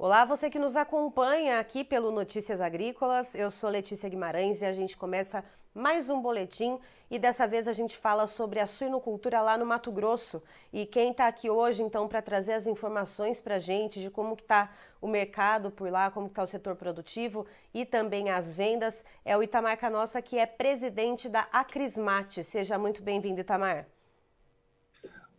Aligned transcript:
Olá, 0.00 0.24
você 0.24 0.48
que 0.48 0.60
nos 0.60 0.76
acompanha 0.76 1.58
aqui 1.58 1.82
pelo 1.82 2.12
Notícias 2.12 2.60
Agrícolas. 2.60 3.34
Eu 3.34 3.50
sou 3.50 3.68
Letícia 3.68 4.08
Guimarães 4.08 4.62
e 4.62 4.64
a 4.64 4.72
gente 4.72 4.96
começa 4.96 5.44
mais 5.74 6.08
um 6.08 6.22
boletim 6.22 6.78
e 7.10 7.18
dessa 7.18 7.48
vez 7.48 7.66
a 7.66 7.72
gente 7.72 7.98
fala 7.98 8.28
sobre 8.28 8.60
a 8.60 8.66
suinocultura 8.68 9.40
lá 9.40 9.58
no 9.58 9.66
Mato 9.66 9.90
Grosso. 9.90 10.40
E 10.72 10.86
quem 10.86 11.10
está 11.10 11.26
aqui 11.26 11.50
hoje, 11.50 11.82
então, 11.82 12.06
para 12.06 12.22
trazer 12.22 12.52
as 12.52 12.68
informações 12.68 13.40
para 13.40 13.56
a 13.56 13.58
gente 13.58 14.00
de 14.00 14.08
como 14.08 14.34
está 14.34 14.70
o 15.00 15.08
mercado 15.08 15.68
por 15.68 15.90
lá, 15.90 16.12
como 16.12 16.28
está 16.28 16.44
o 16.44 16.46
setor 16.46 16.76
produtivo 16.76 17.44
e 17.74 17.84
também 17.84 18.30
as 18.30 18.54
vendas, 18.54 19.04
é 19.24 19.36
o 19.36 19.42
Itamar 19.42 19.76
Canossa, 19.80 20.22
que 20.22 20.38
é 20.38 20.46
presidente 20.46 21.28
da 21.28 21.48
Acrismate. 21.50 22.44
Seja 22.44 22.78
muito 22.78 23.02
bem-vindo, 23.02 23.40
Itamar. 23.40 23.88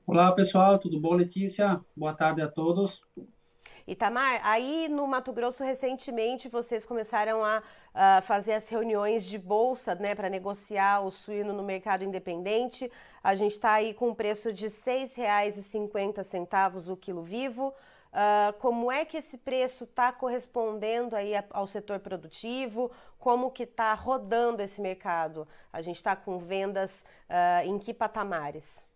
Olá, 0.06 0.34
pessoal, 0.34 0.78
tudo 0.78 1.00
bom, 1.00 1.14
Letícia? 1.14 1.80
Boa 1.96 2.14
tarde 2.14 2.42
a 2.42 2.50
todos. 2.50 3.02
Itamar, 3.90 4.40
aí 4.44 4.88
no 4.88 5.08
Mato 5.08 5.34
Grosso 5.34 5.64
recentemente 5.64 6.48
vocês 6.48 6.86
começaram 6.86 7.44
a, 7.44 7.64
fazer 8.22 8.54
as 8.54 8.70
reuniões 8.70 9.26
de 9.26 9.40
bolsa, 9.40 9.96
né, 9.96 10.14
para 10.14 10.30
negociar 10.30 11.02
o 11.02 11.10
suíno 11.10 11.54
no 11.54 11.64
mercado 11.64 12.04
independente. 12.04 12.92
A 13.24 13.34
gente 13.34 13.54
está 13.54 13.72
aí 13.74 13.96
com 13.96 14.10
um 14.10 14.14
preço 14.14 14.54
de 14.54 14.68
R$ 14.68 14.72
6,50 14.72 16.88
o 16.88 16.96
quilo 16.96 17.24
vivo. 17.24 17.74
Uh, 18.10 18.54
como 18.60 18.92
é 18.92 19.04
que 19.06 19.18
esse 19.18 19.40
preço 19.40 19.86
está 19.86 20.12
correspondendo 20.12 21.16
aí 21.16 21.32
ao 21.50 21.66
setor 21.66 22.00
produtivo? 22.00 22.92
Como 23.18 23.50
que 23.50 23.64
está 23.64 23.92
rodando 23.96 24.62
esse 24.62 24.80
mercado? 24.80 25.48
A 25.74 25.82
gente 25.82 25.96
está 25.96 26.16
com 26.16 26.38
vendas 26.38 27.04
uh, 27.28 27.66
em 27.66 27.80
que 27.80 27.92
patamares? 27.92 28.88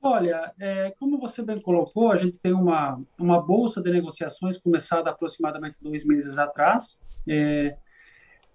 Olha, 0.00 0.52
é, 0.60 0.94
como 0.98 1.18
você 1.18 1.42
bem 1.42 1.60
colocou, 1.60 2.12
a 2.12 2.16
gente 2.16 2.38
tem 2.38 2.52
uma, 2.52 3.02
uma 3.18 3.42
bolsa 3.42 3.82
de 3.82 3.90
negociações 3.90 4.56
começada 4.56 5.10
aproximadamente 5.10 5.76
dois 5.80 6.04
meses 6.04 6.38
atrás. 6.38 6.98
É, 7.26 7.76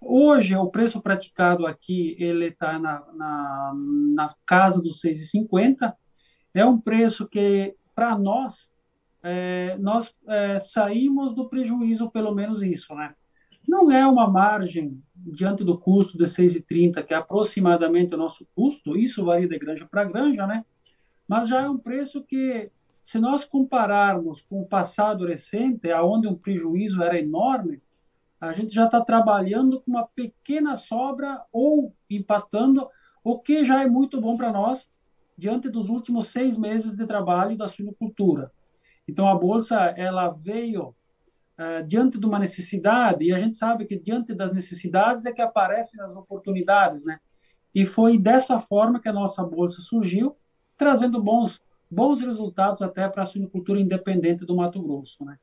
hoje, 0.00 0.56
o 0.56 0.70
preço 0.70 1.02
praticado 1.02 1.66
aqui 1.66 2.16
ele 2.18 2.46
está 2.46 2.78
na, 2.78 3.04
na, 3.12 3.72
na, 4.14 4.34
casa 4.46 4.80
dos 4.80 5.02
6,50. 5.02 5.92
É 6.54 6.64
um 6.64 6.80
preço 6.80 7.28
que, 7.28 7.76
para 7.94 8.16
nós, 8.16 8.70
é, 9.22 9.76
nós 9.78 10.14
é, 10.26 10.58
saímos 10.58 11.34
do 11.34 11.48
prejuízo, 11.50 12.10
pelo 12.10 12.34
menos 12.34 12.62
isso, 12.62 12.94
né? 12.94 13.12
Não 13.68 13.90
é 13.90 14.06
uma 14.06 14.28
margem 14.28 15.02
diante 15.14 15.62
do 15.62 15.78
custo 15.78 16.16
de 16.16 16.24
6,30, 16.24 17.02
que 17.02 17.12
é 17.12 17.16
aproximadamente 17.16 18.14
o 18.14 18.18
nosso 18.18 18.46
custo, 18.54 18.96
isso 18.96 19.24
varia 19.24 19.48
de 19.48 19.58
granja 19.58 19.86
para 19.86 20.04
granja, 20.04 20.46
né? 20.46 20.64
Mas 21.26 21.48
já 21.48 21.62
é 21.62 21.68
um 21.68 21.78
preço 21.78 22.22
que, 22.22 22.70
se 23.02 23.18
nós 23.18 23.44
compararmos 23.44 24.42
com 24.42 24.60
o 24.60 24.66
passado 24.66 25.26
recente, 25.26 25.90
aonde 25.90 26.28
um 26.28 26.34
prejuízo 26.34 27.02
era 27.02 27.18
enorme, 27.18 27.82
a 28.40 28.52
gente 28.52 28.74
já 28.74 28.84
está 28.84 29.00
trabalhando 29.00 29.80
com 29.80 29.90
uma 29.90 30.06
pequena 30.06 30.76
sobra 30.76 31.42
ou 31.50 31.94
empatando, 32.10 32.88
o 33.22 33.38
que 33.38 33.64
já 33.64 33.82
é 33.82 33.86
muito 33.86 34.20
bom 34.20 34.36
para 34.36 34.52
nós 34.52 34.88
diante 35.36 35.68
dos 35.68 35.88
últimos 35.88 36.28
seis 36.28 36.56
meses 36.56 36.94
de 36.94 37.06
trabalho 37.06 37.56
da 37.56 37.68
suinocultura. 37.68 38.52
Então 39.08 39.28
a 39.28 39.34
bolsa 39.34 39.76
ela 39.96 40.28
veio 40.28 40.94
uh, 41.58 41.86
diante 41.86 42.18
de 42.18 42.26
uma 42.26 42.38
necessidade 42.38 43.24
e 43.24 43.32
a 43.32 43.38
gente 43.38 43.56
sabe 43.56 43.86
que 43.86 43.98
diante 43.98 44.34
das 44.34 44.52
necessidades 44.52 45.26
é 45.26 45.32
que 45.32 45.42
aparecem 45.42 46.00
as 46.02 46.14
oportunidades, 46.16 47.04
né? 47.04 47.18
E 47.74 47.84
foi 47.84 48.18
dessa 48.18 48.60
forma 48.60 49.00
que 49.00 49.08
a 49.08 49.12
nossa 49.12 49.42
bolsa 49.42 49.80
surgiu 49.80 50.36
trazendo 50.76 51.22
bons, 51.22 51.60
bons 51.90 52.20
resultados 52.20 52.82
até 52.82 53.08
para 53.08 53.22
a 53.22 53.26
suinocultura 53.26 53.80
independente 53.80 54.44
do 54.44 54.56
Mato 54.56 54.82
Grosso, 54.82 55.24
né? 55.24 55.38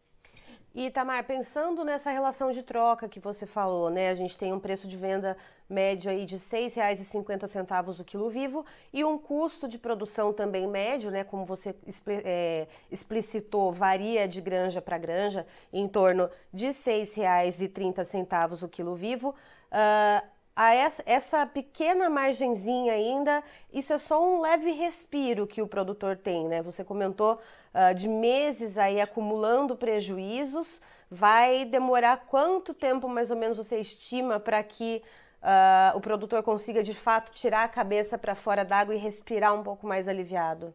E 0.74 0.90
Tamar, 0.90 1.26
pensando 1.26 1.84
nessa 1.84 2.12
relação 2.12 2.50
de 2.50 2.64
troca 2.64 3.10
que 3.10 3.20
você 3.20 3.46
falou, 3.46 3.90
né? 3.90 4.10
A 4.10 4.16
gente 4.16 4.38
tem 4.38 4.54
um 4.54 4.60
preço 4.60 4.88
de 4.88 4.96
venda 4.96 5.36
médio 5.70 6.10
aí 6.10 6.26
de 6.26 6.36
R$ 6.36 6.42
6,50 6.42 8.00
o 8.00 8.04
quilo 8.06 8.30
vivo 8.30 8.66
e 8.94 9.04
um 9.04 9.18
custo 9.18 9.68
de 9.68 9.78
produção 9.78 10.32
também 10.32 10.66
médio, 10.66 11.12
né? 11.12 11.26
Como 11.26 11.46
você 11.46 11.76
é, 12.08 12.70
explicitou, 12.90 13.74
varia 13.74 14.26
de 14.30 14.40
granja 14.40 14.82
para 14.82 14.98
granja, 14.98 15.46
em 15.74 15.90
torno 15.90 16.30
de 16.54 16.68
R$ 16.68 16.74
6,30 16.74 18.64
o 18.64 18.70
quilo 18.70 18.96
vivo. 18.96 19.36
Uh, 19.72 20.26
a 20.56 20.74
essa, 20.74 21.46
pequena 21.46 22.10
margenzinha 22.10 22.94
ainda, 22.94 23.44
isso 23.72 23.94
é 23.94 23.98
só 23.98 24.24
um 24.24 24.42
leve 24.42 24.72
respiro 24.72 25.48
que 25.48 25.62
o 25.62 25.68
produtor 25.68 26.18
tem, 26.18 26.48
né? 26.48 26.62
Você 26.62 26.84
comentou 26.84 27.40
uh, 27.74 27.96
de 27.96 28.10
meses 28.10 28.78
aí 28.78 29.00
acumulando 29.00 29.76
prejuízos. 29.76 30.82
Vai 31.10 31.66
demorar 31.66 32.26
quanto 32.28 32.74
tempo 32.74 33.08
mais 33.08 33.32
ou 33.32 33.38
menos 33.38 33.58
você 33.58 33.80
estima 33.80 34.40
para 34.40 34.62
que 34.64 35.02
uh, 35.42 35.98
o 35.98 36.02
produtor 36.02 36.44
consiga 36.44 36.84
de 36.84 36.94
fato 36.94 37.32
tirar 37.32 37.64
a 37.64 37.70
cabeça 37.70 38.18
para 38.18 38.36
fora 38.36 38.66
d'água 38.66 38.94
e 38.94 38.98
respirar 38.98 39.54
um 39.54 39.64
pouco 39.64 39.88
mais 39.88 40.08
aliviado? 40.08 40.74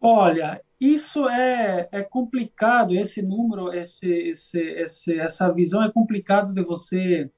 Olha, 0.00 0.60
isso 0.80 1.28
é, 1.28 1.88
é 1.92 2.02
complicado, 2.02 2.92
esse 2.92 3.22
número, 3.22 3.72
esse, 3.72 4.08
esse, 4.08 4.58
esse, 4.58 5.20
essa 5.20 5.52
visão 5.52 5.84
é 5.84 5.92
complicado 5.92 6.52
de 6.52 6.64
você 6.64 7.30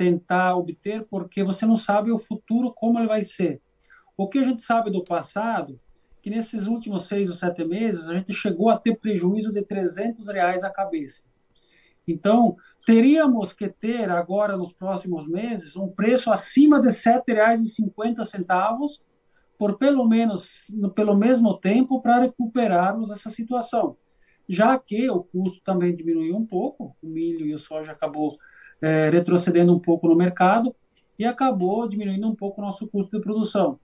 tentar 0.00 0.56
obter, 0.56 1.04
porque 1.04 1.44
você 1.44 1.66
não 1.66 1.76
sabe 1.76 2.10
o 2.10 2.18
futuro 2.18 2.72
como 2.72 2.98
ele 2.98 3.06
vai 3.06 3.22
ser. 3.22 3.60
O 4.16 4.26
que 4.26 4.38
a 4.38 4.42
gente 4.42 4.62
sabe 4.62 4.90
do 4.90 5.04
passado, 5.04 5.78
que 6.22 6.30
nesses 6.30 6.66
últimos 6.66 7.04
seis 7.04 7.28
ou 7.28 7.36
sete 7.36 7.62
meses 7.66 8.08
a 8.08 8.14
gente 8.14 8.32
chegou 8.32 8.70
a 8.70 8.78
ter 8.78 8.96
prejuízo 8.96 9.52
de 9.52 9.62
300 9.62 10.26
reais 10.28 10.64
a 10.64 10.70
cabeça. 10.70 11.24
Então, 12.08 12.56
teríamos 12.86 13.52
que 13.52 13.68
ter 13.68 14.08
agora 14.08 14.56
nos 14.56 14.72
próximos 14.72 15.28
meses 15.28 15.76
um 15.76 15.88
preço 15.88 16.32
acima 16.32 16.80
de 16.80 16.88
R$ 16.88 16.94
7,50 16.94 19.00
por 19.58 19.76
pelo 19.76 20.08
menos 20.08 20.72
pelo 20.94 21.14
mesmo 21.14 21.58
tempo 21.58 22.00
para 22.00 22.20
recuperarmos 22.20 23.10
essa 23.10 23.28
situação. 23.28 23.98
Já 24.48 24.78
que 24.78 25.10
o 25.10 25.24
custo 25.24 25.62
também 25.62 25.94
diminuiu 25.94 26.38
um 26.38 26.46
pouco, 26.46 26.96
o 27.02 27.06
milho 27.06 27.44
e 27.44 27.54
o 27.54 27.58
soja 27.58 27.92
acabou 27.92 28.38
é, 28.80 29.10
retrocedendo 29.10 29.74
um 29.74 29.78
pouco 29.78 30.08
no 30.08 30.16
mercado 30.16 30.74
e 31.18 31.24
acabou 31.24 31.86
diminuindo 31.88 32.28
um 32.28 32.34
pouco 32.34 32.60
o 32.60 32.64
nosso 32.64 32.86
custo 32.86 33.16
de 33.16 33.22
produção. 33.22 33.78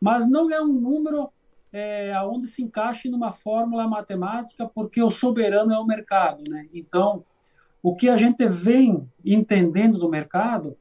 Mas 0.00 0.28
não 0.28 0.50
é 0.50 0.60
um 0.60 0.72
número 0.72 1.30
é, 1.72 2.12
onde 2.22 2.46
se 2.46 2.62
encaixe 2.62 3.08
numa 3.08 3.32
fórmula 3.32 3.88
matemática, 3.88 4.70
porque 4.72 5.02
o 5.02 5.10
soberano 5.10 5.72
é 5.72 5.78
o 5.78 5.86
mercado. 5.86 6.44
Né? 6.48 6.68
Então, 6.72 7.24
o 7.82 7.96
que 7.96 8.08
a 8.08 8.16
gente 8.16 8.46
vem 8.46 9.10
entendendo 9.24 9.98
do 9.98 10.08
mercado, 10.08 10.76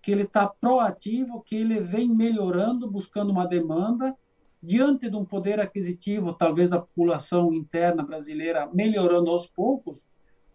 que 0.00 0.10
ele 0.10 0.22
está 0.22 0.46
proativo, 0.46 1.42
que 1.42 1.54
ele 1.54 1.80
vem 1.80 2.08
melhorando, 2.08 2.90
buscando 2.90 3.30
uma 3.30 3.46
demanda, 3.46 4.16
diante 4.62 5.10
de 5.10 5.16
um 5.16 5.24
poder 5.24 5.60
aquisitivo, 5.60 6.32
talvez 6.32 6.70
da 6.70 6.78
população 6.78 7.52
interna 7.52 8.02
brasileira, 8.02 8.68
melhorando 8.72 9.30
aos 9.30 9.46
poucos, 9.46 10.04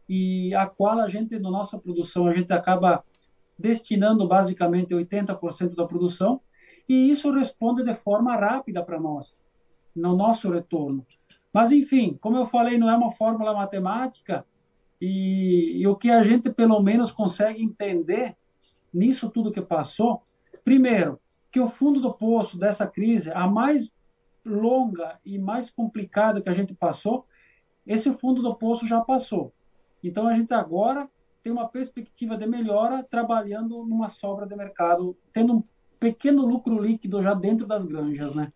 e 0.08 0.54
a 0.56 0.66
qual 0.66 1.00
a 1.00 1.08
gente, 1.08 1.38
na 1.40 1.52
nossa 1.52 1.78
produção, 1.78 2.28
a 2.28 2.34
gente 2.34 2.52
acaba 2.52 3.04
destinando 3.58 4.28
basicamente 4.28 4.94
80% 4.94 5.76
da 5.76 5.86
produção, 5.86 6.40
e 6.88 7.10
isso 7.10 7.32
responde 7.32 7.84
de 7.84 7.94
forma 7.94 8.36
rápida 8.36 8.84
para 8.84 9.00
nós, 9.00 9.36
no 9.96 10.16
nosso 10.16 10.50
retorno. 10.52 11.06
Mas, 11.52 11.72
enfim, 11.72 12.18
como 12.22 12.38
eu 12.38 12.46
falei, 12.46 12.78
não 12.78 12.90
é 12.90 12.96
uma 12.96 13.12
fórmula 13.12 13.54
matemática, 13.54 14.46
e, 15.02 15.80
e 15.80 15.88
o 15.88 15.96
que 15.96 16.10
a 16.10 16.24
gente, 16.24 16.50
pelo 16.50 16.82
menos, 16.82 17.12
consegue 17.12 17.62
entender 17.62 18.36
nisso 18.94 19.30
tudo 19.30 19.52
que 19.52 19.62
passou, 19.62 20.24
primeiro, 20.64 21.20
que 21.52 21.60
o 21.60 21.68
fundo 21.68 22.00
do 22.00 22.14
poço 22.14 22.58
dessa 22.58 22.88
crise, 22.88 23.32
a 23.32 23.48
mais 23.48 23.94
longa 24.46 25.20
e 25.26 25.38
mais 25.38 25.70
complicada 25.70 26.42
que 26.42 26.50
a 26.50 26.54
gente 26.54 26.74
passou, 26.74 27.26
esse 27.86 28.12
fundo 28.14 28.42
do 28.42 28.56
poço 28.56 28.88
já 28.88 29.02
passou. 29.02 29.54
Então, 30.04 30.28
a 30.28 30.34
gente 30.34 30.54
agora 30.54 31.10
tem 31.44 31.52
uma 31.52 31.68
perspectiva 31.68 32.38
de 32.38 32.46
melhora 32.46 33.04
trabalhando 33.10 33.86
numa 33.86 34.10
sobra 34.10 34.46
de 34.46 34.56
mercado, 34.56 35.18
tendo 35.32 35.54
um 35.54 35.64
pequeno 36.00 36.46
lucro 36.46 36.80
líquido 36.80 37.24
já 37.24 37.34
dentro 37.34 37.66
das 37.66 37.86
granjas, 37.86 38.36
né? 38.36 38.52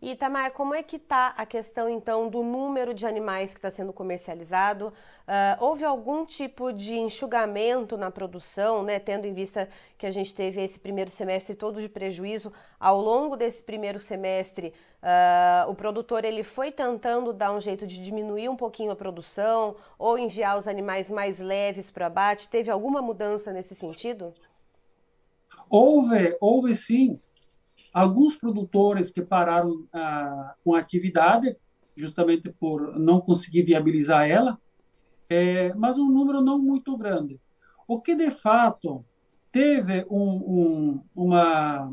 E 0.00 0.14
Tamar, 0.14 0.52
como 0.52 0.74
é 0.74 0.82
que 0.82 0.94
está 0.94 1.34
a 1.36 1.44
questão 1.44 1.88
então 1.88 2.28
do 2.28 2.42
número 2.44 2.94
de 2.94 3.04
animais 3.04 3.50
que 3.50 3.58
está 3.58 3.68
sendo 3.68 3.92
comercializado? 3.92 4.92
Uh, 5.26 5.64
houve 5.64 5.84
algum 5.84 6.24
tipo 6.24 6.72
de 6.72 6.96
enxugamento 6.96 7.96
na 7.96 8.08
produção, 8.08 8.84
né, 8.84 9.00
tendo 9.00 9.26
em 9.26 9.32
vista 9.32 9.68
que 9.98 10.06
a 10.06 10.10
gente 10.12 10.32
teve 10.32 10.62
esse 10.62 10.78
primeiro 10.78 11.10
semestre 11.10 11.56
todo 11.56 11.80
de 11.80 11.88
prejuízo? 11.88 12.52
Ao 12.78 13.00
longo 13.00 13.36
desse 13.36 13.60
primeiro 13.60 13.98
semestre, 13.98 14.72
uh, 15.02 15.68
o 15.68 15.74
produtor 15.74 16.24
ele 16.24 16.44
foi 16.44 16.70
tentando 16.70 17.32
dar 17.32 17.52
um 17.52 17.58
jeito 17.58 17.84
de 17.84 18.00
diminuir 18.00 18.48
um 18.48 18.56
pouquinho 18.56 18.92
a 18.92 18.96
produção 18.96 19.74
ou 19.98 20.16
enviar 20.16 20.56
os 20.56 20.68
animais 20.68 21.10
mais 21.10 21.40
leves 21.40 21.90
para 21.90 22.04
o 22.04 22.06
abate? 22.06 22.48
Teve 22.48 22.70
alguma 22.70 23.02
mudança 23.02 23.52
nesse 23.52 23.74
sentido? 23.74 24.32
Houve, 25.68 26.36
houve 26.40 26.76
sim 26.76 27.20
alguns 28.00 28.36
produtores 28.36 29.10
que 29.10 29.22
pararam 29.22 29.84
ah, 29.92 30.54
com 30.64 30.74
a 30.74 30.78
atividade 30.78 31.56
justamente 31.98 32.48
por 32.48 32.96
não 32.98 33.20
conseguir 33.20 33.62
viabilizar 33.62 34.30
ela, 34.30 34.56
é, 35.28 35.74
mas 35.74 35.98
um 35.98 36.08
número 36.08 36.40
não 36.40 36.58
muito 36.58 36.96
grande. 36.96 37.40
O 37.88 38.00
que 38.00 38.14
de 38.14 38.30
fato 38.30 39.04
teve 39.50 40.06
um, 40.08 40.30
um, 40.30 41.02
uma, 41.14 41.92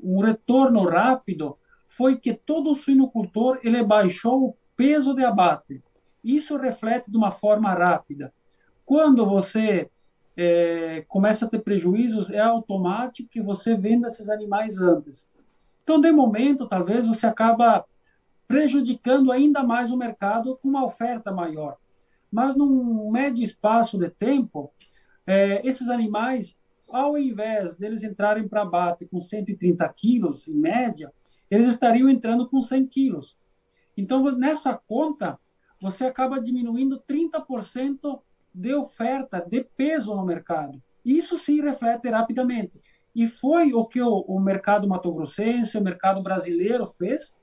um 0.00 0.20
retorno 0.20 0.84
rápido 0.84 1.58
foi 1.88 2.16
que 2.16 2.32
todo 2.32 2.70
o 2.70 2.76
suinocultor 2.76 3.58
ele 3.64 3.82
baixou 3.82 4.44
o 4.44 4.56
peso 4.76 5.12
de 5.12 5.24
abate. 5.24 5.82
Isso 6.22 6.56
reflete 6.56 7.10
de 7.10 7.16
uma 7.16 7.32
forma 7.32 7.74
rápida. 7.74 8.32
Quando 8.86 9.26
você 9.26 9.90
é, 10.42 11.04
começa 11.06 11.44
a 11.44 11.48
ter 11.48 11.58
prejuízos, 11.58 12.30
é 12.30 12.38
automático 12.38 13.28
que 13.28 13.42
você 13.42 13.76
venda 13.76 14.08
esses 14.08 14.30
animais 14.30 14.80
antes. 14.80 15.28
Então, 15.82 16.00
de 16.00 16.10
momento, 16.10 16.66
talvez 16.66 17.06
você 17.06 17.26
acaba 17.26 17.84
prejudicando 18.48 19.30
ainda 19.30 19.62
mais 19.62 19.92
o 19.92 19.98
mercado 19.98 20.56
com 20.56 20.66
uma 20.66 20.82
oferta 20.82 21.30
maior. 21.30 21.76
Mas 22.32 22.56
num 22.56 23.10
médio 23.10 23.44
espaço 23.44 23.98
de 23.98 24.08
tempo, 24.08 24.72
é, 25.26 25.60
esses 25.62 25.90
animais, 25.90 26.56
ao 26.88 27.18
invés 27.18 27.76
deles 27.76 28.02
entrarem 28.02 28.48
para 28.48 28.62
abate 28.62 29.04
com 29.04 29.20
130 29.20 29.86
quilos, 29.90 30.48
em 30.48 30.54
média, 30.54 31.12
eles 31.50 31.66
estariam 31.66 32.08
entrando 32.08 32.48
com 32.48 32.62
100 32.62 32.86
quilos. 32.86 33.36
Então, 33.94 34.22
nessa 34.38 34.72
conta, 34.88 35.38
você 35.78 36.06
acaba 36.06 36.40
diminuindo 36.40 36.98
30% 37.06 38.22
de 38.52 38.74
oferta, 38.74 39.44
de 39.48 39.64
peso 39.76 40.14
no 40.14 40.24
mercado. 40.24 40.80
Isso 41.04 41.38
sim 41.38 41.60
reflete 41.60 42.08
rapidamente. 42.08 42.80
E 43.14 43.26
foi 43.26 43.72
o 43.72 43.84
que 43.84 44.00
o, 44.00 44.20
o 44.20 44.38
mercado 44.38 44.88
matogrossense, 44.88 45.76
o 45.76 45.82
mercado 45.82 46.22
brasileiro 46.22 46.86
fez, 46.86 47.36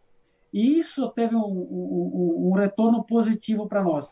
e 0.54 0.77
isso 0.77 1.09
teve 1.09 1.36
um, 1.36 1.42
um, 1.42 2.50
um 2.50 2.51
retorno 2.54 3.04
positivo 3.04 3.68
para 3.68 3.83
nós. 3.83 4.07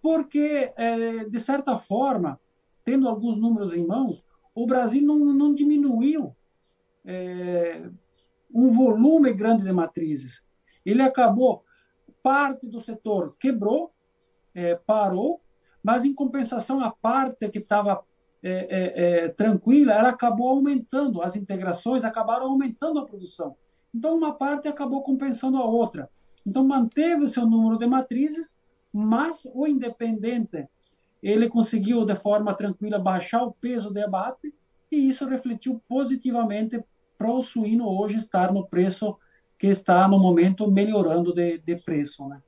Porque, 0.00 0.72
é, 0.76 1.24
de 1.24 1.38
certa 1.38 1.78
forma, 1.78 2.40
tendo 2.84 3.08
alguns 3.08 3.36
números 3.36 3.72
em 3.74 3.86
mãos, 3.86 4.24
o 4.54 4.66
Brasil 4.66 5.02
não, 5.02 5.18
não 5.18 5.54
diminuiu 5.54 6.34
é, 7.04 7.88
um 8.52 8.70
volume 8.70 9.32
grande 9.32 9.64
de 9.64 9.72
matrizes. 9.72 10.44
Ele 10.84 11.02
acabou, 11.02 11.64
parte 12.22 12.68
do 12.68 12.80
setor 12.80 13.36
quebrou, 13.38 13.92
é, 14.54 14.74
parou, 14.74 15.40
mas 15.84 16.06
em 16.06 16.14
compensação 16.14 16.82
a 16.82 16.90
parte 16.90 17.46
que 17.50 17.58
estava 17.58 18.02
é, 18.42 18.50
é, 18.50 19.24
é, 19.24 19.28
tranquila, 19.28 19.92
ela 19.92 20.08
acabou 20.08 20.48
aumentando, 20.48 21.20
as 21.20 21.36
integrações 21.36 22.04
acabaram 22.04 22.46
aumentando 22.46 22.98
a 22.98 23.04
produção. 23.04 23.54
Então 23.94 24.16
uma 24.16 24.32
parte 24.32 24.66
acabou 24.66 25.02
compensando 25.02 25.58
a 25.58 25.64
outra. 25.64 26.08
Então 26.46 26.64
manteve 26.64 27.28
seu 27.28 27.46
número 27.46 27.78
de 27.78 27.86
matrizes, 27.86 28.56
mas 28.90 29.46
o 29.52 29.66
independente 29.66 30.66
ele 31.22 31.48
conseguiu 31.48 32.04
de 32.04 32.14
forma 32.16 32.54
tranquila 32.54 32.98
baixar 32.98 33.42
o 33.42 33.52
peso 33.52 33.92
de 33.92 34.02
abate 34.02 34.54
e 34.90 35.08
isso 35.08 35.26
refletiu 35.26 35.82
positivamente 35.86 36.82
para 37.18 37.30
o 37.30 37.42
suíno 37.42 37.88
hoje 37.88 38.18
estar 38.18 38.52
no 38.52 38.66
preço 38.66 39.16
que 39.58 39.66
está 39.66 40.06
no 40.08 40.18
momento 40.18 40.70
melhorando 40.70 41.32
de, 41.32 41.58
de 41.58 41.76
preço, 41.76 42.26
né? 42.28 42.40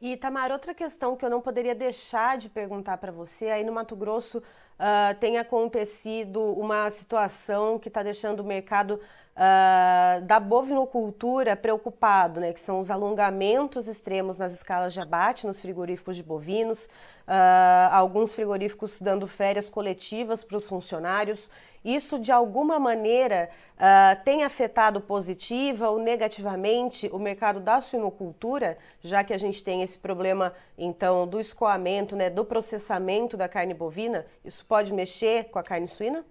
E 0.00 0.16
Tamar, 0.16 0.52
outra 0.52 0.74
questão 0.74 1.16
que 1.16 1.24
eu 1.24 1.30
não 1.30 1.40
poderia 1.40 1.74
deixar 1.74 2.36
de 2.36 2.48
perguntar 2.48 2.98
para 2.98 3.10
você, 3.10 3.46
aí 3.46 3.64
no 3.64 3.72
Mato 3.72 3.96
Grosso 3.96 4.38
uh, 4.38 5.14
tem 5.18 5.38
acontecido 5.38 6.42
uma 6.42 6.90
situação 6.90 7.78
que 7.78 7.88
está 7.88 8.02
deixando 8.02 8.40
o 8.40 8.44
mercado 8.44 9.00
uh, 9.36 10.20
da 10.26 10.38
bovinocultura 10.38 11.56
preocupado, 11.56 12.40
né, 12.40 12.52
que 12.52 12.60
são 12.60 12.78
os 12.78 12.90
alongamentos 12.90 13.88
extremos 13.88 14.36
nas 14.36 14.52
escalas 14.52 14.92
de 14.92 15.00
abate 15.00 15.46
nos 15.46 15.62
frigoríficos 15.62 16.14
de 16.14 16.22
bovinos, 16.22 16.84
uh, 17.26 17.90
alguns 17.90 18.34
frigoríficos 18.34 19.00
dando 19.00 19.26
férias 19.26 19.70
coletivas 19.70 20.44
para 20.44 20.58
os 20.58 20.68
funcionários 20.68 21.50
isso 21.86 22.18
de 22.18 22.32
alguma 22.32 22.80
maneira 22.80 23.48
uh, 23.76 24.24
tem 24.24 24.42
afetado 24.42 25.00
positiva 25.00 25.88
ou 25.88 26.00
negativamente 26.00 27.08
o 27.12 27.18
mercado 27.18 27.60
da 27.60 27.80
suinocultura, 27.80 28.76
já 29.00 29.22
que 29.22 29.32
a 29.32 29.38
gente 29.38 29.62
tem 29.62 29.82
esse 29.82 29.96
problema 29.96 30.52
então 30.76 31.28
do 31.28 31.38
escoamento, 31.38 32.16
né, 32.16 32.28
do 32.28 32.44
processamento 32.44 33.36
da 33.36 33.48
carne 33.48 33.72
bovina? 33.72 34.26
Isso 34.44 34.64
pode 34.66 34.92
mexer 34.92 35.44
com 35.44 35.60
a 35.60 35.62
carne 35.62 35.86
suína? 35.86 36.24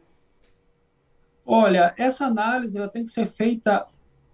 Olha, 1.46 1.94
essa 1.98 2.25
análise 2.25 2.78
ela 2.78 2.90
tem 2.90 3.04
que 3.04 3.12
ser 3.12 3.28
feita 3.28 3.88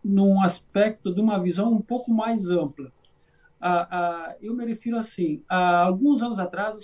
num 0.03 0.41
aspecto 0.41 1.13
de 1.13 1.21
uma 1.21 1.39
visão 1.39 1.71
um 1.71 1.81
pouco 1.81 2.09
mais 2.09 2.49
ampla. 2.49 2.91
Ah, 3.59 3.87
ah, 3.91 4.35
eu 4.41 4.55
me 4.55 4.65
refiro 4.65 4.97
assim, 4.97 5.43
há 5.47 5.83
alguns 5.83 6.23
anos 6.23 6.39
atrás, 6.39 6.75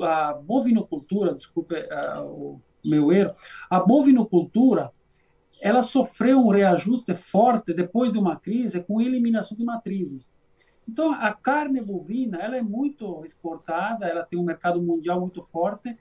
a, 0.00 0.28
a 0.30 0.34
bovinocultura, 0.34 1.34
desculpe 1.34 1.74
ah, 1.90 2.22
o 2.22 2.58
meu 2.84 3.12
erro, 3.12 3.32
a 3.68 3.80
bovinocultura 3.80 4.92
ela 5.60 5.82
sofreu 5.82 6.38
um 6.38 6.50
reajuste 6.50 7.14
forte 7.14 7.72
depois 7.72 8.12
de 8.12 8.18
uma 8.18 8.36
crise 8.36 8.82
com 8.82 9.00
eliminação 9.00 9.56
de 9.56 9.64
matrizes. 9.64 10.30
Então, 10.88 11.12
a 11.12 11.32
carne 11.32 11.80
bovina 11.80 12.38
ela 12.38 12.56
é 12.56 12.62
muito 12.62 13.24
exportada, 13.24 14.06
ela 14.06 14.24
tem 14.24 14.38
um 14.38 14.44
mercado 14.44 14.80
mundial 14.80 15.20
muito 15.20 15.42
forte, 15.50 15.96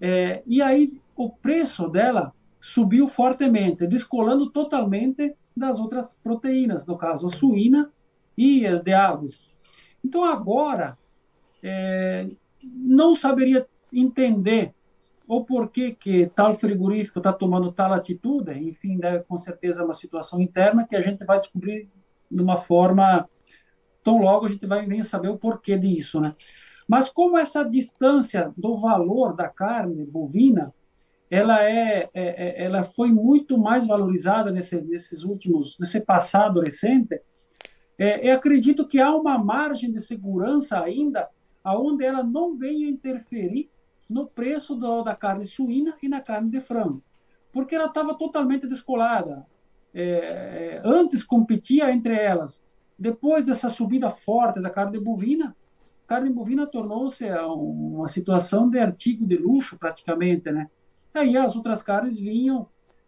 é, 0.00 0.42
e 0.46 0.60
aí 0.60 1.00
o 1.16 1.30
preço 1.30 1.88
dela 1.88 2.34
subiu 2.60 3.08
fortemente, 3.08 3.86
descolando 3.86 4.50
totalmente 4.50 5.34
das 5.56 5.78
outras 5.78 6.14
proteínas, 6.22 6.86
no 6.86 6.98
caso 6.98 7.28
a 7.28 7.30
suína 7.30 7.90
e 8.36 8.68
de 8.80 8.92
aves. 8.92 9.42
Então, 10.04 10.24
agora, 10.24 10.98
é, 11.62 12.28
não 12.62 13.14
saberia 13.14 13.66
entender 13.92 14.74
ou 15.26 15.44
por 15.44 15.70
que, 15.70 15.92
que 15.92 16.26
tal 16.26 16.54
frigorífico 16.54 17.18
está 17.18 17.32
tomando 17.32 17.72
tal 17.72 17.92
atitude, 17.92 18.52
enfim, 18.52 18.98
deve 18.98 19.24
com 19.24 19.36
certeza 19.36 19.84
uma 19.84 19.94
situação 19.94 20.40
interna 20.40 20.86
que 20.86 20.94
a 20.94 21.00
gente 21.00 21.24
vai 21.24 21.38
descobrir 21.38 21.88
de 22.30 22.42
uma 22.42 22.56
forma 22.56 23.28
tão 24.02 24.18
logo 24.18 24.46
a 24.46 24.48
gente 24.48 24.66
vai 24.66 24.86
nem 24.86 25.02
saber 25.02 25.28
o 25.28 25.36
porquê 25.36 25.76
disso, 25.76 26.20
né? 26.20 26.34
Mas 26.86 27.08
como 27.08 27.36
essa 27.36 27.64
distância 27.64 28.52
do 28.56 28.76
valor 28.76 29.34
da 29.34 29.48
carne 29.48 30.04
bovina, 30.04 30.72
ela 31.28 31.64
é, 31.64 32.08
é, 32.14 32.60
é 32.62 32.64
ela 32.64 32.84
foi 32.84 33.10
muito 33.10 33.58
mais 33.58 33.84
valorizada 33.84 34.52
nesse, 34.52 34.80
nesses 34.80 35.24
últimos, 35.24 35.76
nesse 35.80 36.00
passado 36.00 36.60
recente. 36.60 37.20
É, 37.98 38.30
eu 38.30 38.34
acredito 38.36 38.86
que 38.86 39.00
há 39.00 39.12
uma 39.12 39.36
margem 39.36 39.90
de 39.90 40.00
segurança 40.00 40.78
ainda, 40.78 41.28
aonde 41.64 42.04
ela 42.04 42.22
não 42.22 42.56
venha 42.56 42.88
interferir 42.88 43.68
no 44.08 44.26
preço 44.26 44.74
do, 44.74 45.02
da 45.02 45.14
carne 45.14 45.46
suína 45.46 45.96
e 46.02 46.08
na 46.08 46.20
carne 46.20 46.50
de 46.50 46.60
frango, 46.60 47.02
porque 47.52 47.74
ela 47.74 47.86
estava 47.86 48.14
totalmente 48.14 48.66
descolada. 48.66 49.46
É, 49.92 50.80
antes 50.84 51.24
competia 51.24 51.90
entre 51.90 52.14
elas. 52.14 52.62
Depois 52.98 53.44
dessa 53.44 53.70
subida 53.70 54.10
forte 54.10 54.60
da 54.60 54.70
carne 54.70 54.98
bovina, 55.00 55.56
carne 56.06 56.30
bovina 56.30 56.66
tornou-se 56.66 57.24
uma 57.24 58.08
situação 58.08 58.68
de 58.68 58.78
artigo 58.78 59.26
de 59.26 59.36
luxo 59.36 59.78
praticamente, 59.78 60.50
né? 60.50 60.70
Aí 61.12 61.36
as 61.36 61.56
outras 61.56 61.82
carnes 61.82 62.18
vinham 62.18 62.66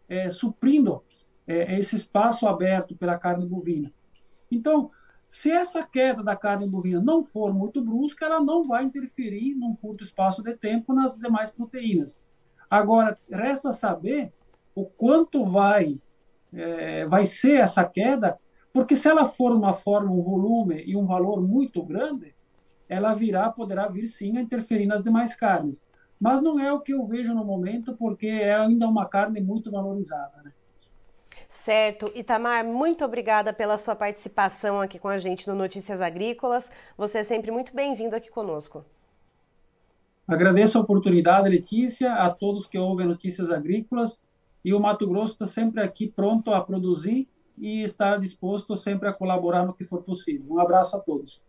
é, 0.09 0.31
suprindo 0.31 1.03
é, 1.47 1.79
esse 1.79 1.97
espaço 1.97 2.47
aberto 2.47 2.97
pela 2.97 3.19
carne 3.19 3.47
bovina. 3.47 3.93
Então, 4.51 4.91
se 5.29 5.53
essa 5.53 5.83
queda 5.83 6.23
da 6.23 6.35
carne 6.35 6.67
bovina 6.67 7.03
não 7.03 7.23
for 7.23 7.53
muito 7.53 7.83
brusca, 7.83 8.25
ela 8.25 8.41
não 8.41 8.67
vai 8.67 8.85
interferir 8.85 9.55
num 9.55 9.77
curto 9.77 10.03
espaço 10.03 10.43
de 10.43 10.57
tempo 10.57 10.95
nas 10.95 11.17
demais 11.19 11.51
proteínas. 11.51 12.19
Agora, 12.71 13.19
resta 13.31 13.71
saber 13.71 14.33
o 14.75 14.87
quanto 14.87 15.45
vai, 15.45 15.99
é, 16.53 17.07
vai 17.07 17.27
ser 17.27 17.61
essa 17.61 17.85
queda, 17.85 18.39
porque 18.73 18.97
se 18.97 19.07
ela 19.07 19.27
for 19.27 19.53
uma 19.53 19.75
forma, 19.75 20.11
um 20.11 20.23
volume 20.23 20.83
e 20.87 20.97
um 20.97 21.05
valor 21.05 21.43
muito 21.43 21.83
grande, 21.83 22.35
ela 22.89 23.13
virá, 23.13 23.51
poderá 23.51 23.87
vir 23.87 24.07
sim 24.07 24.39
a 24.39 24.41
interferir 24.41 24.87
nas 24.87 25.03
demais 25.03 25.37
carnes. 25.37 25.83
Mas 26.19 26.41
não 26.41 26.59
é 26.59 26.73
o 26.73 26.81
que 26.81 26.95
eu 26.95 27.07
vejo 27.07 27.35
no 27.35 27.45
momento, 27.45 27.95
porque 27.95 28.27
é 28.27 28.55
ainda 28.55 28.89
uma 28.89 29.07
carne 29.07 29.41
muito 29.41 29.71
valorizada. 29.71 30.43
Né? 30.43 30.53
Certo. 31.49 32.13
Itamar, 32.15 32.65
muito 32.65 33.05
obrigada 33.05 33.53
pela 33.53 33.79
sua 33.79 33.97
participação 33.97 34.81
aqui 34.81 34.99
com 34.99 35.09
a 35.09 35.19
gente 35.19 35.49
no 35.49 35.55
Notícias 35.55 36.01
Agrícolas. 36.01 36.71
Você 36.97 37.19
é 37.19 37.25
sempre 37.25 37.51
muito 37.51 37.75
bem-vindo 37.75 38.15
aqui 38.15 38.31
conosco. 38.31 38.85
Agradeço 40.27 40.77
a 40.77 40.83
oportunidade, 40.83 41.49
Letícia, 41.49 42.13
a 42.13 42.29
todos 42.29 42.67
que 42.67 42.79
ouvem 42.79 43.07
Notícias 43.07 43.51
Agrícolas. 43.51 44.19
E 44.63 44.75
o 44.75 44.81
Mato 44.81 45.09
Grosso 45.09 45.33
está 45.33 45.47
sempre 45.47 45.81
aqui 45.81 46.07
pronto 46.07 46.53
a 46.53 46.61
produzir 46.61 47.27
e 47.57 47.83
está 47.83 48.17
disposto 48.19 48.77
sempre 48.77 49.09
a 49.09 49.13
colaborar 49.13 49.65
no 49.65 49.73
que 49.73 49.85
for 49.85 50.03
possível. 50.03 50.47
Um 50.51 50.61
abraço 50.61 50.97
a 50.97 51.01
todos. 51.01 51.41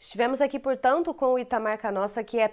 Estivemos 0.00 0.40
aqui, 0.40 0.60
portanto, 0.60 1.12
com 1.12 1.32
o 1.32 1.38
Itamar 1.40 1.76
Canossa, 1.76 2.22
que 2.22 2.38
é, 2.38 2.44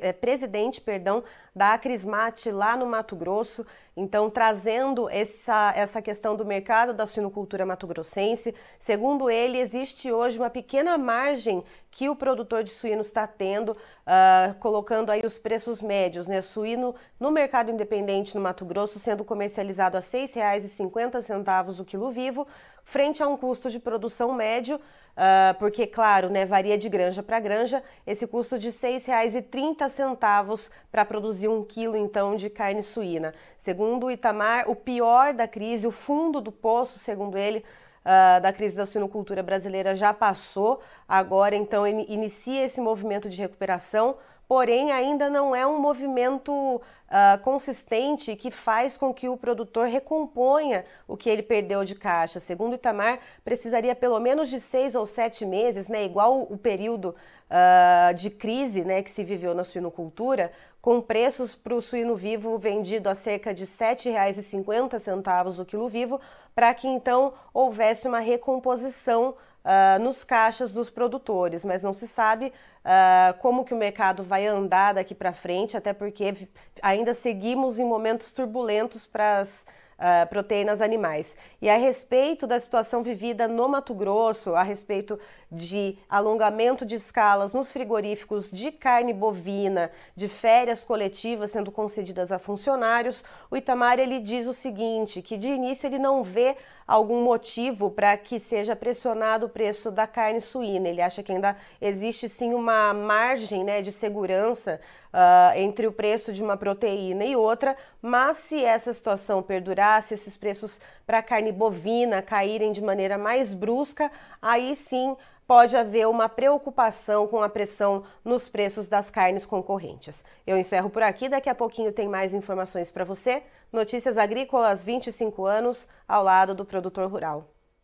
é 0.00 0.12
presidente 0.12 0.80
perdão, 0.80 1.22
da 1.54 1.74
Acrismate 1.74 2.50
lá 2.50 2.76
no 2.76 2.86
Mato 2.86 3.14
Grosso. 3.14 3.64
Então, 3.96 4.28
trazendo 4.28 5.08
essa, 5.08 5.72
essa 5.76 6.02
questão 6.02 6.34
do 6.34 6.44
mercado 6.44 6.92
da 6.92 7.06
suinocultura 7.06 7.64
mato-grossense, 7.64 8.52
segundo 8.80 9.30
ele, 9.30 9.58
existe 9.58 10.10
hoje 10.10 10.38
uma 10.38 10.50
pequena 10.50 10.98
margem 10.98 11.62
que 11.88 12.08
o 12.08 12.16
produtor 12.16 12.64
de 12.64 12.70
suínos 12.70 13.06
está 13.06 13.28
tendo, 13.28 13.72
uh, 13.72 14.54
colocando 14.58 15.10
aí 15.10 15.20
os 15.24 15.38
preços 15.38 15.80
médios, 15.80 16.26
né? 16.26 16.42
Suíno 16.42 16.96
no 17.20 17.30
mercado 17.30 17.70
independente 17.70 18.34
no 18.34 18.40
Mato 18.40 18.64
Grosso 18.64 18.98
sendo 18.98 19.22
comercializado 19.24 19.96
a 19.96 20.00
R$ 20.00 20.06
6,50 20.06 21.78
o 21.78 21.84
quilo 21.84 22.10
vivo, 22.10 22.44
frente 22.82 23.22
a 23.22 23.28
um 23.28 23.36
custo 23.36 23.70
de 23.70 23.78
produção 23.78 24.32
médio 24.32 24.80
Uh, 25.12 25.52
porque, 25.58 25.86
claro, 25.86 26.30
né, 26.30 26.46
varia 26.46 26.78
de 26.78 26.88
granja 26.88 27.22
para 27.22 27.38
granja, 27.38 27.82
esse 28.06 28.26
custo 28.26 28.58
de 28.58 28.68
R$ 28.68 28.74
6,30 28.74 30.70
para 30.90 31.04
produzir 31.04 31.48
um 31.48 31.62
quilo, 31.62 31.96
então, 31.96 32.34
de 32.34 32.48
carne 32.48 32.82
suína. 32.82 33.34
Segundo 33.58 34.06
o 34.06 34.10
Itamar, 34.10 34.70
o 34.70 34.74
pior 34.74 35.34
da 35.34 35.46
crise, 35.46 35.86
o 35.86 35.90
fundo 35.90 36.40
do 36.40 36.50
poço, 36.50 36.98
segundo 36.98 37.36
ele, 37.36 37.62
uh, 38.00 38.40
da 38.40 38.52
crise 38.54 38.74
da 38.74 38.86
suinocultura 38.86 39.42
brasileira 39.42 39.94
já 39.94 40.14
passou, 40.14 40.80
agora, 41.06 41.54
então, 41.54 41.86
in 41.86 42.06
inicia 42.08 42.64
esse 42.64 42.80
movimento 42.80 43.28
de 43.28 43.40
recuperação, 43.40 44.16
porém 44.52 44.92
ainda 44.92 45.30
não 45.30 45.56
é 45.56 45.66
um 45.66 45.78
movimento 45.80 46.52
uh, 46.52 47.38
consistente 47.40 48.36
que 48.36 48.50
faz 48.50 48.98
com 48.98 49.14
que 49.14 49.26
o 49.26 49.34
produtor 49.34 49.86
recomponha 49.86 50.84
o 51.08 51.16
que 51.16 51.30
ele 51.30 51.42
perdeu 51.42 51.86
de 51.86 51.94
caixa. 51.94 52.38
Segundo 52.38 52.74
Itamar, 52.74 53.18
precisaria 53.42 53.94
pelo 53.94 54.20
menos 54.20 54.50
de 54.50 54.60
seis 54.60 54.94
ou 54.94 55.06
sete 55.06 55.46
meses, 55.46 55.88
né, 55.88 56.04
igual 56.04 56.42
o 56.42 56.58
período 56.58 57.16
uh, 57.48 58.12
de 58.12 58.28
crise 58.28 58.84
né, 58.84 59.02
que 59.02 59.10
se 59.10 59.24
viveu 59.24 59.54
na 59.54 59.64
suinocultura, 59.64 60.52
com 60.82 61.00
preços 61.00 61.54
para 61.54 61.74
o 61.74 61.80
suíno 61.80 62.14
vivo 62.14 62.58
vendido 62.58 63.08
a 63.08 63.14
cerca 63.14 63.54
de 63.54 63.64
R$ 63.64 63.70
7,50 63.70 65.60
o 65.60 65.64
quilo 65.64 65.88
vivo, 65.88 66.20
para 66.54 66.74
que 66.74 66.86
então 66.86 67.32
houvesse 67.54 68.06
uma 68.06 68.18
recomposição 68.18 69.34
uh, 69.64 70.02
nos 70.02 70.24
caixas 70.24 70.72
dos 70.72 70.90
produtores, 70.90 71.64
mas 71.64 71.82
não 71.82 71.92
se 71.92 72.06
sabe 72.06 72.46
uh, 72.84 73.38
como 73.38 73.64
que 73.64 73.74
o 73.74 73.76
mercado 73.76 74.22
vai 74.22 74.46
andar 74.46 74.94
daqui 74.94 75.14
para 75.14 75.32
frente, 75.32 75.76
até 75.76 75.92
porque 75.92 76.34
ainda 76.82 77.14
seguimos 77.14 77.78
em 77.78 77.84
momentos 77.84 78.32
turbulentos 78.32 79.06
para 79.06 79.38
as 79.38 79.64
uh, 80.02 80.26
proteínas 80.28 80.80
animais. 80.80 81.36
E 81.60 81.70
a 81.70 81.76
respeito 81.76 82.46
da 82.46 82.58
situação 82.58 83.02
vivida 83.02 83.46
no 83.46 83.68
Mato 83.68 83.94
Grosso, 83.94 84.54
a 84.54 84.62
respeito 84.62 85.18
de 85.50 85.96
alongamento 86.08 86.84
de 86.84 86.96
escalas 86.96 87.52
nos 87.52 87.70
frigoríficos 87.70 88.50
de 88.50 88.72
carne 88.72 89.12
bovina, 89.12 89.90
de 90.16 90.28
férias 90.28 90.82
coletivas 90.82 91.50
sendo 91.50 91.70
concedidas 91.70 92.32
a 92.32 92.38
funcionários, 92.38 93.24
o 93.50 93.56
Itamar 93.56 93.98
ele 93.98 94.18
diz 94.18 94.46
o 94.46 94.54
seguinte, 94.54 95.22
que 95.22 95.36
de 95.36 95.48
início 95.48 95.86
ele 95.86 95.98
não 95.98 96.22
vê 96.22 96.56
algum 96.92 97.24
motivo 97.24 97.90
para 97.90 98.14
que 98.18 98.38
seja 98.38 98.76
pressionado 98.76 99.46
o 99.46 99.48
preço 99.48 99.90
da 99.90 100.06
carne 100.06 100.42
suína. 100.42 100.90
Ele 100.90 101.00
acha 101.00 101.22
que 101.22 101.32
ainda 101.32 101.56
existe 101.80 102.28
sim 102.28 102.52
uma 102.52 102.92
margem 102.92 103.64
né, 103.64 103.80
de 103.80 103.90
segurança 103.90 104.78
uh, 105.10 105.56
entre 105.56 105.86
o 105.86 105.92
preço 105.92 106.34
de 106.34 106.42
uma 106.42 106.54
proteína 106.54 107.24
e 107.24 107.34
outra, 107.34 107.74
mas 108.02 108.36
se 108.36 108.62
essa 108.62 108.92
situação 108.92 109.42
perdurar, 109.42 110.02
se 110.02 110.12
esses 110.12 110.36
preços 110.36 110.82
para 111.06 111.22
carne 111.22 111.50
bovina 111.50 112.20
caírem 112.20 112.72
de 112.72 112.82
maneira 112.82 113.16
mais 113.16 113.54
brusca, 113.54 114.12
aí 114.42 114.76
sim 114.76 115.16
pode 115.46 115.76
haver 115.76 116.08
uma 116.08 116.28
preocupação 116.28 117.26
com 117.28 117.42
a 117.42 117.48
pressão 117.48 118.04
nos 118.24 118.48
preços 118.48 118.88
das 118.88 119.10
carnes 119.10 119.44
concorrentes. 119.44 120.24
Eu 120.46 120.56
encerro 120.56 120.88
por 120.88 121.02
aqui, 121.02 121.28
daqui 121.28 121.50
a 121.50 121.54
pouquinho 121.54 121.92
tem 121.92 122.08
mais 122.08 122.32
informações 122.34 122.90
para 122.90 123.04
você. 123.04 123.42
Notícias 123.72 124.16
Agrícolas 124.16 124.84
25 124.84 125.44
anos 125.46 125.86
ao 126.06 126.22
lado 126.22 126.54
do 126.54 126.64
produtor 126.64 127.10
rural. 127.10 127.51